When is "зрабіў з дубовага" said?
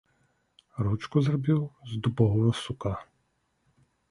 1.25-2.55